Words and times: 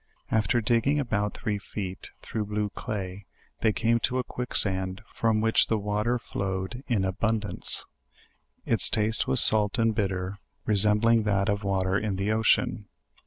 After 0.31 0.61
digging 0.61 0.99
about 0.99 1.35
three 1.35 1.59
feet, 1.59 2.09
through 2.23 2.45
blue 2.47 2.69
clay, 2.71 3.27
they 3.59 3.71
came 3.71 3.99
to 3.99 4.17
a 4.17 4.23
quicksand, 4.23 5.03
from 5.13 5.41
which 5.41 5.67
the 5.67 5.77
water 5.77 6.17
flowed 6.17 6.83
in 6.87 7.05
abundance: 7.05 7.85
its 8.65 8.89
taste 8.89 9.27
was 9.27 9.41
salt 9.41 9.77
and 9.77 9.93
bitter, 9.93 10.39
resembling 10.65 11.21
that 11.25 11.49
of 11.49 11.63
water 11.63 11.99
in 11.99 12.15
the 12.15 12.29
oceaa. 12.31 12.85